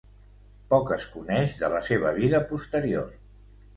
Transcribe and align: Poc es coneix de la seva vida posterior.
Poc 0.73 0.93
es 0.95 1.05
coneix 1.17 1.53
de 1.59 1.71
la 1.73 1.81
seva 1.91 2.15
vida 2.19 2.41
posterior. 2.53 3.13